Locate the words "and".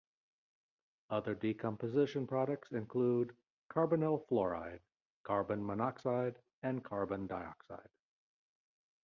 6.63-6.83